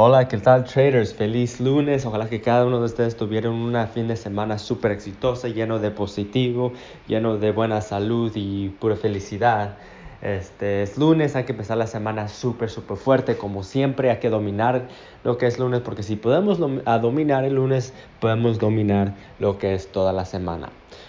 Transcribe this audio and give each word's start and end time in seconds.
Hola, 0.00 0.28
¿qué 0.28 0.38
tal 0.38 0.62
traders? 0.62 1.12
Feliz 1.12 1.58
lunes. 1.58 2.06
Ojalá 2.06 2.28
que 2.28 2.40
cada 2.40 2.64
uno 2.64 2.78
de 2.78 2.84
ustedes 2.84 3.16
tuviera 3.16 3.50
un 3.50 3.76
fin 3.92 4.06
de 4.06 4.14
semana 4.14 4.56
súper 4.56 4.92
exitoso, 4.92 5.48
lleno 5.48 5.80
de 5.80 5.90
positivo, 5.90 6.72
lleno 7.08 7.36
de 7.36 7.50
buena 7.50 7.80
salud 7.80 8.30
y 8.36 8.68
pura 8.68 8.94
felicidad. 8.94 9.74
Este 10.22 10.84
es 10.84 10.98
lunes, 10.98 11.34
hay 11.34 11.46
que 11.46 11.50
empezar 11.50 11.78
la 11.78 11.88
semana 11.88 12.28
súper, 12.28 12.70
súper 12.70 12.96
fuerte. 12.96 13.36
Como 13.36 13.64
siempre, 13.64 14.12
hay 14.12 14.18
que 14.18 14.30
dominar 14.30 14.86
lo 15.24 15.36
que 15.36 15.48
es 15.48 15.58
lunes, 15.58 15.80
porque 15.80 16.04
si 16.04 16.14
podemos 16.14 16.58
dominar 16.60 17.44
el 17.44 17.56
lunes, 17.56 17.92
podemos 18.20 18.60
dominar 18.60 19.16
lo 19.40 19.58
que 19.58 19.74
es 19.74 19.90
toda 19.90 20.12
la 20.12 20.26
semana. 20.26 20.68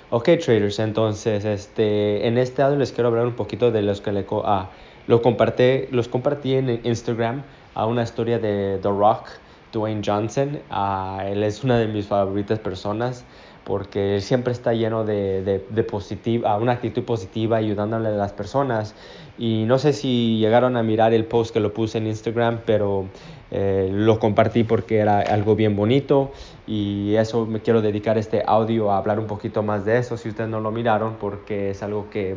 Ok, 0.09 0.29
traders, 0.43 0.79
entonces 0.79 1.45
este, 1.45 2.25
en 2.27 2.39
este 2.39 2.63
lado 2.63 2.75
les 2.75 2.91
quiero 2.91 3.09
hablar 3.09 3.27
un 3.27 3.35
poquito 3.35 3.69
de 3.69 3.83
los 3.83 4.01
que 4.01 4.11
le, 4.11 4.25
ah, 4.45 4.71
lo 5.05 5.21
compartí, 5.21 5.85
los 5.91 6.07
compartí 6.07 6.55
en 6.55 6.81
Instagram 6.83 7.43
a 7.75 7.85
una 7.85 8.03
historia 8.03 8.39
de 8.39 8.79
The 8.81 8.89
Rock, 8.89 9.29
Dwayne 9.71 10.01
Johnson. 10.05 10.59
Uh, 10.71 11.21
él 11.21 11.43
es 11.43 11.63
una 11.63 11.77
de 11.77 11.87
mis 11.87 12.07
favoritas 12.07 12.59
personas 12.59 13.25
porque 13.63 14.19
siempre 14.21 14.51
está 14.51 14.73
lleno 14.73 15.05
de, 15.05 15.43
de, 15.43 15.63
de 15.69 15.83
positiva, 15.83 16.57
una 16.57 16.71
actitud 16.71 17.03
positiva, 17.03 17.57
ayudándole 17.57 18.07
a 18.07 18.11
las 18.11 18.33
personas. 18.33 18.95
Y 19.37 19.65
no 19.67 19.77
sé 19.77 19.93
si 19.93 20.37
llegaron 20.39 20.75
a 20.75 20.83
mirar 20.83 21.13
el 21.13 21.25
post 21.25 21.53
que 21.53 21.59
lo 21.59 21.71
puse 21.73 21.99
en 21.99 22.07
Instagram, 22.07 22.61
pero 22.65 23.05
eh, 23.51 23.89
lo 23.91 24.19
compartí 24.19 24.63
porque 24.63 24.97
era 24.97 25.21
algo 25.21 25.55
bien 25.55 25.75
bonito 25.75 26.31
y 26.67 27.15
eso 27.15 27.47
me 27.47 27.61
quiero 27.61 27.81
dedicar 27.81 28.17
este 28.19 28.43
audio 28.45 28.91
a 28.91 28.97
hablar 28.97 29.19
un 29.19 29.25
poquito 29.25 29.63
más 29.63 29.85
de 29.85 29.97
eso, 29.97 30.17
si 30.17 30.29
ustedes 30.29 30.49
no 30.51 30.59
lo 30.59 30.71
miraron, 30.71 31.15
porque 31.15 31.71
es 31.71 31.81
algo 31.81 32.09
que, 32.11 32.35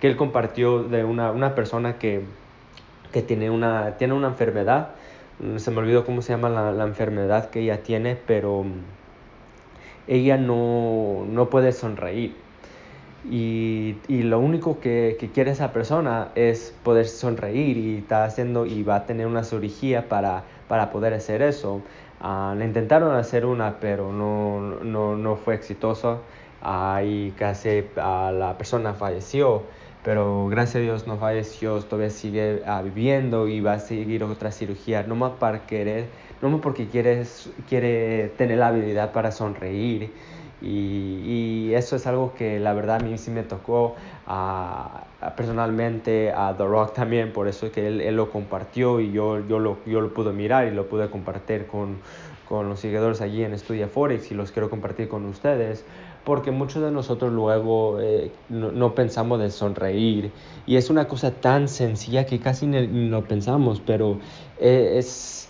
que 0.00 0.08
él 0.08 0.16
compartió 0.16 0.82
de 0.82 1.02
una, 1.04 1.30
una 1.30 1.54
persona 1.54 1.98
que 1.98 2.24
que 3.12 3.22
tiene 3.22 3.50
una, 3.50 3.96
tiene 3.96 4.14
una 4.14 4.28
enfermedad. 4.28 4.90
Mm, 5.40 5.58
se 5.58 5.70
me 5.70 5.78
olvidó 5.78 6.04
cómo 6.04 6.22
se 6.22 6.32
llama 6.32 6.48
la, 6.48 6.72
la 6.72 6.84
enfermedad 6.84 7.50
que 7.50 7.60
ella 7.60 7.82
tiene, 7.82 8.16
pero 8.16 8.64
mm, 8.64 8.72
ella 10.08 10.36
no, 10.36 11.24
no 11.28 11.50
puede 11.50 11.72
sonreír. 11.72 12.34
Y, 13.30 13.96
y, 14.08 14.22
lo 14.22 14.40
único 14.40 14.80
que, 14.80 15.16
que, 15.20 15.28
quiere 15.30 15.50
esa 15.50 15.72
persona 15.72 16.28
es 16.36 16.74
poder 16.82 17.06
sonreír 17.06 17.76
y 17.76 17.98
está 17.98 18.24
haciendo 18.24 18.64
y 18.64 18.82
va 18.82 18.96
a 18.96 19.06
tener 19.06 19.26
una 19.26 19.44
cirugía 19.44 20.08
para, 20.08 20.44
para 20.68 20.90
poder 20.90 21.12
hacer 21.12 21.42
eso. 21.42 21.82
Uh, 22.22 22.54
le 22.56 22.64
intentaron 22.64 23.14
hacer 23.14 23.44
una, 23.44 23.78
pero 23.78 24.12
no, 24.12 24.60
no, 24.82 25.16
no 25.16 25.36
fue 25.36 25.54
exitoso 25.54 26.22
uh, 26.62 27.02
y 27.04 27.32
casi 27.32 27.80
uh, 27.96 28.32
la 28.32 28.54
persona 28.58 28.94
falleció 28.94 29.62
pero 30.02 30.48
gracias 30.48 30.76
a 30.76 30.78
Dios 30.80 31.06
no 31.06 31.18
falleció, 31.18 31.78
todavía 31.80 32.10
sigue 32.10 32.62
uh, 32.66 32.82
viviendo 32.82 33.48
y 33.48 33.60
va 33.60 33.74
a 33.74 33.78
seguir 33.78 34.24
otra 34.24 34.50
cirugía, 34.50 35.02
no 35.02 35.14
más 35.14 35.32
para 35.32 35.66
querer, 35.66 36.06
no 36.40 36.48
más 36.48 36.60
porque 36.60 36.88
quiere, 36.88 37.24
quiere 37.68 38.28
tener 38.38 38.58
la 38.58 38.68
habilidad 38.68 39.12
para 39.12 39.30
sonreír. 39.30 40.10
Y, 40.62 41.68
y, 41.68 41.74
eso 41.74 41.96
es 41.96 42.06
algo 42.06 42.34
que 42.34 42.60
la 42.60 42.74
verdad 42.74 42.96
a 42.96 42.98
mí 42.98 43.16
sí 43.16 43.30
me 43.30 43.42
tocó 43.42 43.96
uh, 44.28 45.30
personalmente, 45.34 46.32
a 46.32 46.54
The 46.54 46.66
Rock 46.66 46.92
también, 46.92 47.32
por 47.32 47.48
eso 47.48 47.66
es 47.66 47.72
que 47.72 47.86
él, 47.86 48.02
él, 48.02 48.16
lo 48.16 48.30
compartió 48.30 49.00
y 49.00 49.10
yo, 49.10 49.46
yo, 49.46 49.58
lo, 49.58 49.78
yo 49.86 50.02
lo 50.02 50.12
pude 50.12 50.32
mirar 50.32 50.66
y 50.66 50.70
lo 50.72 50.86
pude 50.86 51.08
compartir 51.08 51.66
con, 51.66 51.96
con 52.46 52.68
los 52.68 52.80
seguidores 52.80 53.22
allí 53.22 53.42
en 53.42 53.54
Estudia 53.54 53.88
Forex 53.88 54.30
y 54.32 54.34
los 54.34 54.52
quiero 54.52 54.68
compartir 54.68 55.08
con 55.08 55.24
ustedes 55.24 55.84
porque 56.24 56.50
muchos 56.50 56.82
de 56.82 56.90
nosotros 56.90 57.32
luego 57.32 58.00
eh, 58.00 58.30
no, 58.48 58.72
no, 58.72 58.94
pensamos 58.94 59.40
de 59.40 59.50
sonreír 59.50 60.30
y 60.66 60.76
es 60.76 60.90
una 60.90 61.08
cosa 61.08 61.30
tan 61.30 61.68
sencilla 61.68 62.26
que 62.26 62.38
casi 62.38 62.66
ni 62.66 63.08
lo 63.08 63.24
pensamos, 63.24 63.80
pero 63.84 64.18
eh, 64.60 64.94
es, 64.96 65.48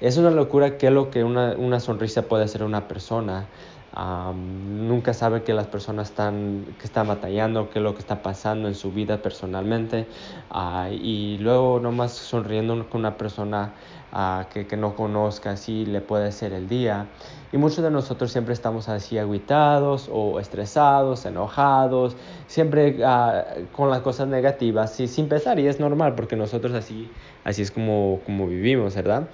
es 0.00 0.16
una 0.16 0.30
locura 0.30 0.76
que 0.76 0.88
es 0.88 0.92
lo 0.92 1.10
que 1.10 1.24
una, 1.24 1.54
una 1.56 1.80
sonrisa 1.80 2.22
puede 2.22 2.44
hacer 2.44 2.62
a 2.62 2.66
una 2.66 2.88
persona. 2.88 3.46
Nunca 3.94 5.12
sabe 5.12 5.42
que 5.42 5.52
las 5.52 5.66
personas 5.66 6.08
están, 6.08 6.64
que 6.78 6.86
están 6.86 7.08
batallando, 7.08 7.68
qué 7.68 7.78
es 7.78 7.82
lo 7.82 7.94
que 7.94 8.00
está 8.00 8.22
pasando 8.22 8.68
en 8.68 8.74
su 8.74 8.90
vida 8.90 9.20
personalmente 9.20 10.06
uh, 10.50 10.90
y 10.90 11.36
luego 11.38 11.78
nomás 11.78 12.12
sonriendo 12.12 12.88
con 12.88 13.00
una 13.00 13.18
persona 13.18 13.74
uh, 14.12 14.48
que, 14.50 14.66
que, 14.66 14.78
no 14.78 14.96
conozca 14.96 15.50
así 15.50 15.84
le 15.84 16.00
puede 16.00 16.28
hacer 16.28 16.54
el 16.54 16.68
día 16.68 17.08
y 17.52 17.58
muchos 17.58 17.84
de 17.84 17.90
nosotros 17.90 18.32
siempre 18.32 18.54
estamos 18.54 18.88
así 18.88 19.18
aguitados 19.18 20.08
o 20.10 20.40
estresados, 20.40 21.26
enojados, 21.26 22.16
siempre 22.46 22.96
uh, 23.04 23.66
con 23.72 23.90
las 23.90 24.00
cosas 24.00 24.26
negativas 24.26 24.98
y 25.00 25.06
sin 25.06 25.28
pensar 25.28 25.58
y 25.58 25.66
es 25.66 25.80
normal 25.80 26.14
porque 26.14 26.34
nosotros 26.34 26.72
así, 26.72 27.10
así 27.44 27.60
es 27.60 27.70
como, 27.70 28.20
como 28.24 28.46
vivimos, 28.46 28.94
¿verdad? 28.94 29.28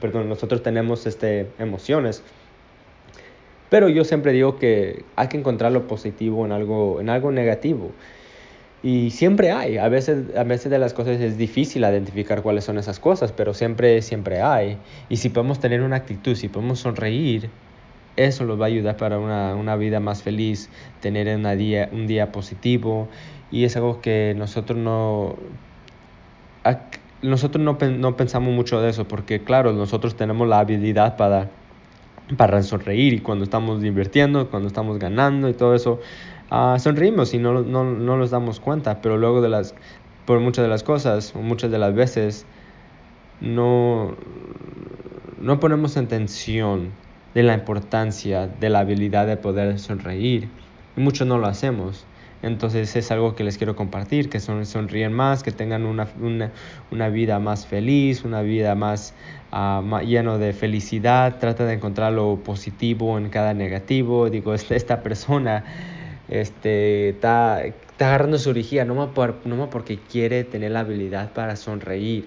Perdón, 0.00 0.28
nosotros 0.28 0.62
tenemos 0.62 1.06
este, 1.06 1.46
emociones. 1.58 2.22
Pero 3.68 3.88
yo 3.88 4.04
siempre 4.04 4.32
digo 4.32 4.58
que 4.58 5.04
hay 5.14 5.28
que 5.28 5.38
encontrar 5.38 5.70
lo 5.72 5.86
positivo 5.86 6.44
en 6.44 6.52
algo, 6.52 7.00
en 7.00 7.08
algo 7.08 7.30
negativo. 7.30 7.92
Y 8.82 9.10
siempre 9.10 9.52
hay, 9.52 9.76
a 9.76 9.88
veces, 9.88 10.34
a 10.36 10.42
veces 10.42 10.70
de 10.70 10.78
las 10.78 10.94
cosas 10.94 11.20
es 11.20 11.36
difícil 11.36 11.82
identificar 11.82 12.42
cuáles 12.42 12.64
son 12.64 12.78
esas 12.78 12.98
cosas, 12.98 13.30
pero 13.30 13.52
siempre, 13.54 14.00
siempre 14.02 14.40
hay. 14.40 14.78
Y 15.08 15.18
si 15.18 15.28
podemos 15.28 15.60
tener 15.60 15.82
una 15.82 15.96
actitud, 15.96 16.34
si 16.34 16.48
podemos 16.48 16.80
sonreír, 16.80 17.50
eso 18.16 18.44
nos 18.44 18.58
va 18.58 18.64
a 18.64 18.68
ayudar 18.68 18.96
para 18.96 19.18
una, 19.18 19.54
una 19.54 19.76
vida 19.76 20.00
más 20.00 20.22
feliz, 20.22 20.70
tener 21.00 21.34
una 21.36 21.54
día, 21.54 21.90
un 21.92 22.06
día 22.06 22.32
positivo. 22.32 23.08
Y 23.52 23.64
es 23.64 23.76
algo 23.76 24.00
que 24.00 24.34
nosotros 24.36 24.78
no 24.78 25.36
nosotros 27.22 27.62
no, 27.62 27.78
no, 27.98 28.16
pensamos 28.16 28.54
mucho 28.54 28.80
de 28.80 28.90
eso 28.90 29.06
porque 29.06 29.40
claro, 29.42 29.72
nosotros 29.72 30.16
tenemos 30.16 30.48
la 30.48 30.60
habilidad 30.60 31.16
para, 31.16 31.50
para 32.36 32.62
sonreír 32.62 33.14
y 33.14 33.20
cuando 33.20 33.44
estamos 33.44 33.84
invirtiendo, 33.84 34.48
cuando 34.48 34.68
estamos 34.68 34.98
ganando 34.98 35.48
y 35.48 35.54
todo 35.54 35.74
eso, 35.74 36.00
uh, 36.50 36.78
sonreímos 36.78 37.34
y 37.34 37.38
no, 37.38 37.62
no, 37.62 37.84
no 37.84 38.16
nos 38.16 38.30
damos 38.30 38.60
cuenta, 38.60 39.00
pero 39.02 39.18
luego 39.18 39.40
de 39.40 39.48
las, 39.48 39.74
por 40.24 40.40
muchas 40.40 40.64
de 40.64 40.68
las 40.68 40.82
cosas, 40.82 41.34
muchas 41.34 41.70
de 41.70 41.78
las 41.78 41.94
veces, 41.94 42.46
no, 43.40 44.16
no 45.40 45.60
ponemos 45.60 45.96
atención 45.96 46.90
de 47.34 47.42
la 47.42 47.54
importancia 47.54 48.46
de 48.46 48.70
la 48.70 48.80
habilidad 48.80 49.26
de 49.26 49.36
poder 49.36 49.78
sonreír 49.78 50.48
y 50.96 51.00
muchos 51.00 51.26
no 51.26 51.38
lo 51.38 51.46
hacemos. 51.46 52.04
Entonces 52.42 52.96
es 52.96 53.10
algo 53.10 53.34
que 53.34 53.44
les 53.44 53.58
quiero 53.58 53.76
compartir, 53.76 54.30
que 54.30 54.40
son, 54.40 54.64
sonríen 54.64 55.12
más, 55.12 55.42
que 55.42 55.52
tengan 55.52 55.84
una, 55.84 56.08
una, 56.20 56.50
una 56.90 57.08
vida 57.10 57.38
más 57.38 57.66
feliz, 57.66 58.24
una 58.24 58.40
vida 58.40 58.74
más, 58.74 59.14
uh, 59.52 59.82
más 59.82 60.04
lleno 60.04 60.38
de 60.38 60.52
felicidad. 60.54 61.38
Trata 61.38 61.66
de 61.66 61.74
encontrar 61.74 62.12
lo 62.12 62.36
positivo 62.36 63.18
en 63.18 63.28
cada 63.28 63.52
negativo. 63.52 64.30
Digo, 64.30 64.54
esta, 64.54 64.74
esta 64.74 65.02
persona 65.02 65.64
este, 66.28 67.10
está, 67.10 67.62
está 67.62 68.08
agarrando 68.08 68.38
su 68.38 68.50
origía, 68.50 68.86
no 68.86 68.94
más, 68.94 69.08
por, 69.08 69.34
no 69.44 69.56
más 69.56 69.68
porque 69.68 69.98
quiere 69.98 70.44
tener 70.44 70.70
la 70.70 70.80
habilidad 70.80 71.32
para 71.32 71.56
sonreír. 71.56 72.26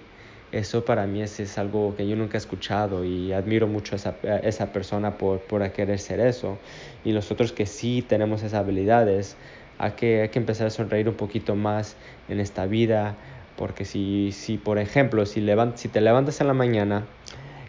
Eso 0.51 0.85
para 0.85 1.07
mí 1.07 1.23
es, 1.23 1.39
es, 1.39 1.57
algo 1.57 1.95
que 1.95 2.07
yo 2.07 2.15
nunca 2.15 2.37
he 2.37 2.37
escuchado 2.37 3.03
y 3.03 3.33
admiro 3.33 3.65
mucho 3.65 3.95
a 3.95 3.97
esa, 3.97 4.15
esa 4.43 4.71
persona 4.71 5.17
por, 5.17 5.39
por 5.39 5.67
querer 5.71 5.97
ser 5.97 6.19
eso. 6.19 6.59
Y 7.03 7.11
nosotros 7.11 7.51
que 7.51 7.65
sí 7.65 8.05
tenemos 8.07 8.43
esas 8.43 8.59
habilidades, 8.59 9.35
hay 9.77 9.91
que, 9.91 10.21
hay 10.21 10.29
que 10.29 10.39
empezar 10.39 10.67
a 10.67 10.69
sonreír 10.69 11.09
un 11.09 11.15
poquito 11.15 11.55
más 11.55 11.95
en 12.29 12.39
esta 12.39 12.65
vida, 12.65 13.15
porque 13.57 13.85
si, 13.85 14.31
si 14.31 14.57
por 14.57 14.79
ejemplo, 14.79 15.25
si, 15.25 15.41
levant, 15.41 15.77
si 15.77 15.87
te 15.87 16.01
levantas 16.01 16.41
en 16.41 16.47
la 16.47 16.53
mañana 16.53 17.05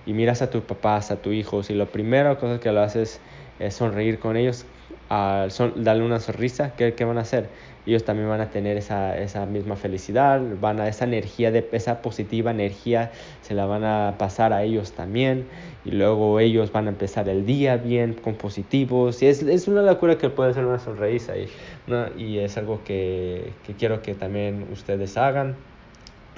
y 0.07 0.13
miras 0.13 0.43
a 0.43 0.51
tus 0.51 0.63
papás, 0.63 1.11
a 1.11 1.17
tu 1.17 1.33
hijo, 1.33 1.63
si 1.63 1.75
lo 1.75 1.87
primero 1.87 2.39
cosa 2.39 2.61
que 2.61 2.73
lo 2.73 2.81
haces 2.81 3.21
es 3.59 3.75
sonreír 3.75 4.19
con 4.19 4.37
ellos, 4.37 4.67
son, 5.09 5.85
darle 5.85 6.05
una 6.05 6.21
sonrisa, 6.21 6.75
¿qué, 6.77 6.95
¿qué, 6.95 7.05
van 7.05 7.19
a 7.19 7.23
hacer? 7.23 7.49
Ellos 7.87 8.05
también 8.05 8.29
van 8.29 8.41
a 8.41 8.51
tener 8.51 8.79
esa, 8.79 9.19
esa 9.19 9.45
misma 9.45 9.77
felicidad, 9.77 10.41
van 10.61 10.81
a 10.81 10.89
esa 10.89 11.05
energía, 11.05 11.51
de, 11.51 11.69
esa 11.73 12.01
positiva 12.01 12.51
energía 12.51 13.13
se 13.43 13.55
la 13.55 13.67
van 13.67 13.85
a 13.85 14.15
pasar 14.19 14.53
a 14.53 14.63
ellos 14.63 14.93
también 14.93 15.47
y 15.85 15.91
luego 15.91 16.41
ellos 16.41 16.73
van 16.73 16.87
a 16.87 16.91
empezar 16.91 17.29
el 17.29 17.45
día 17.45 17.77
bien, 17.77 18.15
con 18.15 18.37
positivos 18.37 19.23
y 19.23 19.27
es, 19.27 19.43
es 19.43 19.69
una 19.69 19.83
locura 19.83 20.17
que 20.17 20.31
puede 20.31 20.55
ser 20.55 20.65
una 20.65 20.79
sonrisa 20.79 21.37
y, 21.37 21.49
¿no? 21.87 22.07
y 22.17 22.39
es 22.39 22.57
algo 22.57 22.83
que, 22.85 23.53
que 23.67 23.75
quiero 23.75 24.01
que 24.01 24.15
también 24.15 24.67
ustedes 24.73 25.17
hagan, 25.19 25.55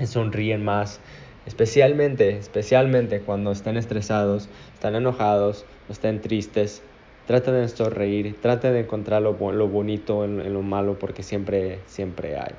sonríen 0.05 0.65
más 0.65 1.01
especialmente, 1.47 2.37
especialmente 2.39 3.21
cuando 3.21 3.53
estén 3.53 3.77
estresados, 3.77 4.49
están 4.75 4.97
enojados, 4.97 5.65
estén 5.89 6.21
tristes, 6.21 6.83
Trata 7.27 7.53
de 7.53 7.69
sonreír, 7.69 8.37
trata 8.41 8.71
de 8.71 8.81
encontrar 8.81 9.23
lo, 9.23 9.33
lo 9.53 9.69
bonito 9.69 10.25
en, 10.25 10.41
en, 10.41 10.53
lo 10.53 10.63
malo 10.63 10.99
porque 10.99 11.23
siempre, 11.23 11.81
siempre 11.87 12.37
hay. 12.37 12.55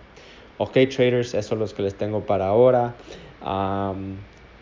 Ok, 0.57 0.73
traders, 0.93 1.33
eso 1.33 1.55
es 1.55 1.59
lo 1.59 1.75
que 1.75 1.83
les 1.83 1.95
tengo 1.95 2.25
para 2.25 2.47
ahora. 2.47 2.95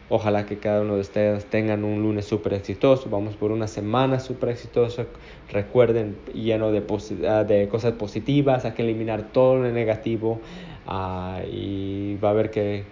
Ojalá 0.07 0.45
que 0.45 0.59
cada 0.59 0.81
uno 0.81 0.95
de 0.95 1.01
ustedes 1.01 1.45
tengan 1.45 1.83
un 1.83 2.03
lunes 2.03 2.25
súper 2.25 2.53
exitoso. 2.53 3.09
Vamos 3.09 3.35
por 3.35 3.51
una 3.51 3.67
semana 3.67 4.19
súper 4.19 4.49
exitosa. 4.49 5.07
Recuerden, 5.51 6.15
lleno 6.33 6.71
de, 6.71 6.83
ah, 7.27 7.43
de, 7.43 7.67
cosas 7.67 7.93
positivas. 7.93 8.65
Hay 8.65 8.73
que 8.73 8.83
eliminar 8.83 9.31
todo 9.31 9.55
lo 9.55 9.71
negativo. 9.71 10.39
Uh, 10.87 11.43
y 11.51 12.17
va 12.17 12.29
a 12.29 12.33
ver 12.33 12.51
que 12.51 12.83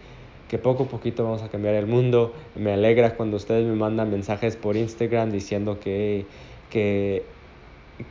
que 0.53 0.59
poco 0.59 0.83
a 0.83 0.87
poquito 0.87 1.23
vamos 1.23 1.41
a 1.41 1.49
cambiar 1.49 1.73
el 1.73 1.87
mundo. 1.87 2.31
Me 2.53 2.73
alegra 2.73 3.15
cuando 3.15 3.37
ustedes 3.37 3.65
me 3.65 3.73
mandan 3.73 4.11
mensajes 4.11 4.55
por 4.55 4.77
Instagram 4.77 5.31
diciendo 5.31 5.79
que, 5.79 6.27
que, 6.73 7.23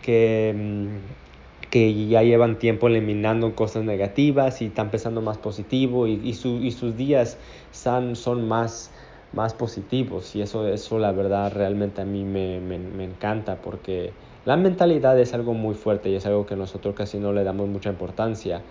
que, 0.03 0.55
mm, 0.57 1.69
que 1.69 2.07
ya 2.07 2.23
llevan 2.23 2.61
tiempo 2.61 2.87
eliminando 2.87 3.57
cosas 3.57 3.83
negativas 3.83 4.63
y 4.63 4.67
están 4.67 4.93
pensando 4.93 5.21
más 5.21 5.37
positivo 5.37 6.07
y, 6.07 6.21
y, 6.23 6.35
su, 6.35 6.59
y 6.63 6.71
sus 6.71 6.97
días 6.97 7.39
son, 7.73 8.15
son 8.15 8.47
más, 8.47 8.93
más 9.33 9.53
positivos. 9.53 10.37
Y 10.37 10.43
eso, 10.43 10.69
eso 10.69 11.01
la 11.01 11.11
verdad 11.11 11.53
realmente 11.53 12.03
a 12.03 12.05
mí 12.05 12.23
me, 12.23 12.61
me, 12.61 12.79
me 12.79 13.05
encanta 13.05 13.57
porque 13.57 14.13
la 14.45 14.57
mentalidad 14.57 15.19
es 15.19 15.35
algo 15.35 15.55
muy 15.55 15.75
fuerte 15.75 16.09
y 16.11 16.15
es 16.15 16.25
algo 16.25 16.47
que 16.47 16.55
nosotros 16.55 16.95
casi 16.95 17.19
no 17.19 17.33
le 17.33 17.43
damos 17.43 17.69
mucha 17.69 17.91
importancia, 17.91 18.63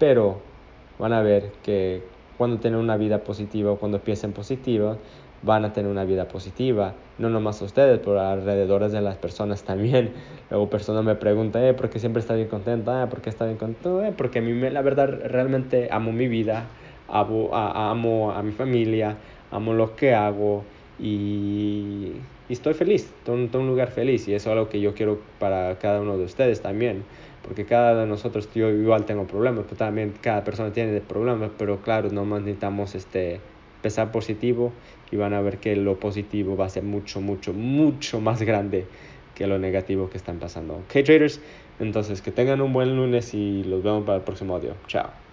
pero 0.00 0.40
van 0.98 1.12
a 1.12 1.22
ver 1.22 1.52
que 1.62 2.02
cuando 2.36 2.58
tienen 2.58 2.80
una 2.80 2.96
vida 2.96 3.22
positiva 3.22 3.70
o 3.70 3.76
cuando 3.76 4.00
piensen 4.00 4.32
positiva, 4.32 4.96
van 5.42 5.64
a 5.64 5.72
tener 5.72 5.90
una 5.90 6.04
vida 6.04 6.28
positiva. 6.28 6.94
No 7.18 7.28
nomás 7.28 7.60
ustedes, 7.62 7.98
pero 7.98 8.20
alrededor 8.20 8.88
de 8.88 9.00
las 9.00 9.16
personas 9.16 9.62
también. 9.64 10.12
Luego 10.50 10.70
personas 10.70 11.04
me 11.04 11.14
preguntan, 11.14 11.64
eh, 11.64 11.74
¿por 11.74 11.90
qué 11.90 11.98
siempre 11.98 12.20
está 12.20 12.34
bien 12.34 12.48
contenta? 12.48 13.02
Eh, 13.02 13.06
¿Por 13.08 13.20
qué 13.20 13.30
está 13.30 13.44
bien 13.44 13.58
contento? 13.58 14.02
Eh, 14.04 14.12
porque 14.16 14.38
a 14.38 14.42
mí 14.42 14.52
la 14.70 14.82
verdad 14.82 15.08
realmente 15.08 15.88
amo 15.90 16.12
mi 16.12 16.28
vida, 16.28 16.66
amo 17.08 17.50
a, 18.32 18.42
mi 18.42 18.52
familia, 18.52 19.16
amo 19.50 19.74
lo 19.74 19.96
que 19.96 20.14
hago 20.14 20.64
y, 20.98 22.12
estoy 22.48 22.74
feliz, 22.74 23.10
estoy 23.18 23.48
en 23.50 23.56
un 23.56 23.66
lugar 23.66 23.90
feliz 23.90 24.28
y 24.28 24.34
eso 24.34 24.50
es 24.50 24.52
algo 24.52 24.68
que 24.68 24.80
yo 24.80 24.94
quiero 24.94 25.20
para 25.38 25.78
cada 25.78 26.00
uno 26.00 26.18
de 26.18 26.24
ustedes 26.24 26.60
también, 26.60 27.02
porque 27.42 27.64
cada 27.64 28.00
de 28.00 28.06
nosotros, 28.06 28.48
yo 28.54 28.68
igual 28.70 29.06
tengo 29.06 29.26
problemas, 29.26 29.64
pero 29.64 29.76
también 29.76 30.12
cada 30.20 30.44
persona 30.44 30.72
tiene 30.72 31.00
problemas, 31.00 31.50
pero 31.56 31.80
claro, 31.80 32.10
nomás 32.10 32.42
necesitamos 32.42 32.94
este, 32.94 33.40
pensar 33.82 34.12
positivo 34.12 34.72
y 35.10 35.16
van 35.16 35.34
a 35.34 35.40
ver 35.40 35.58
que 35.58 35.76
lo 35.76 35.98
positivo 35.98 36.56
va 36.56 36.66
a 36.66 36.68
ser 36.68 36.84
mucho, 36.84 37.20
mucho, 37.20 37.52
mucho 37.52 38.20
más 38.20 38.42
grande 38.42 38.86
que 39.34 39.46
lo 39.46 39.58
negativo 39.58 40.08
que 40.08 40.16
están 40.16 40.38
pasando. 40.38 40.74
Ok, 40.74 41.04
traders, 41.04 41.40
entonces 41.80 42.22
que 42.22 42.30
tengan 42.30 42.60
un 42.60 42.72
buen 42.72 42.96
lunes 42.96 43.34
y 43.34 43.64
los 43.64 43.82
vemos 43.82 44.04
para 44.04 44.18
el 44.18 44.24
próximo 44.24 44.54
audio. 44.54 44.74
Chao. 44.86 45.31